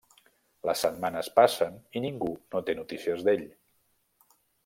[0.69, 3.47] Les setmanes passen i ningú no té notícies d'ell.